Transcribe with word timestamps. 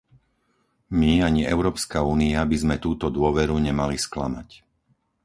My 0.99 1.11
ani 1.27 1.41
Európska 1.55 1.97
únia 2.15 2.39
by 2.51 2.55
sme 2.63 2.75
túto 2.85 3.05
dôveru 3.17 3.53
nemali 3.67 3.97
sklamať. 4.05 4.49